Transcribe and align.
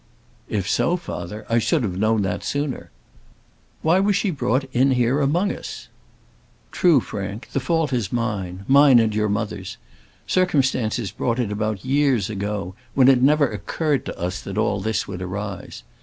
"If 0.49 0.67
so, 0.67 0.97
father, 0.97 1.45
I 1.47 1.59
should 1.59 1.83
have 1.83 1.95
known 1.95 2.23
that 2.23 2.43
sooner. 2.43 2.89
Why 3.83 3.99
was 3.99 4.15
she 4.15 4.31
brought 4.31 4.63
in 4.73 4.93
here 4.93 5.19
among 5.19 5.51
us?" 5.55 5.89
"True, 6.71 6.99
Frank. 7.01 7.49
The 7.53 7.59
fault 7.59 7.93
is 7.93 8.11
mine; 8.11 8.65
mine 8.67 8.97
and 8.97 9.13
your 9.13 9.29
mother's. 9.29 9.77
Circumstances 10.25 11.11
brought 11.11 11.37
it 11.37 11.51
about 11.51 11.85
years 11.85 12.31
ago, 12.31 12.73
when 12.95 13.09
it 13.09 13.21
never 13.21 13.47
occurred 13.51 14.03
to 14.07 14.19
us 14.19 14.41
that 14.41 14.57
all 14.57 14.79
this 14.81 15.07
would 15.07 15.21
arise. 15.21 15.83